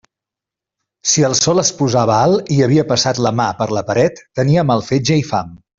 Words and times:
Si 1.11 1.25
el 1.27 1.35
sol 1.41 1.63
es 1.63 1.69
posava 1.83 2.15
alt, 2.29 2.51
i 2.57 2.59
havia 2.69 2.89
passat 2.95 3.23
la 3.27 3.35
mà 3.43 3.49
per 3.63 3.71
la 3.79 3.87
paret, 3.93 4.27
tenia 4.41 4.69
mal 4.73 4.87
fetge 4.93 5.25
i 5.25 5.29
fam. 5.35 5.59